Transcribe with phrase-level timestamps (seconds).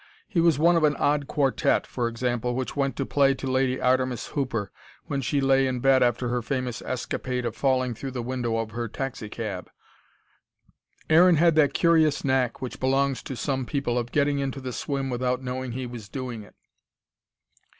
[0.27, 3.79] He was one of an odd quartette, for example, which went to play to Lady
[3.79, 4.71] Artemis Hooper,
[5.05, 8.71] when she lay in bed after her famous escapade of falling through the window of
[8.71, 9.69] her taxi cab.
[11.07, 15.11] Aaron had that curious knack, which belongs to some people, of getting into the swim
[15.11, 16.55] without knowing he was doing it.